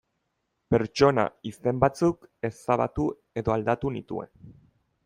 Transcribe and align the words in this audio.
Pertsona 0.75 1.25
izen 1.49 1.83
batzuk 1.85 2.27
ezabatu 2.51 3.07
edo 3.43 3.57
aldatu 3.59 3.95
nituen. 4.01 4.55